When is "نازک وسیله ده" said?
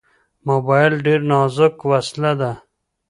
1.31-2.51